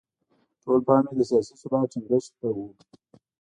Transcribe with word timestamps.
ټول 0.63 0.79
پام 0.87 1.03
یې 1.09 1.13
د 1.17 1.21
سیاسي 1.29 1.53
ثبات 1.61 1.87
ټینګښت 1.91 2.31
ته 2.39 2.47
و. 2.55 2.57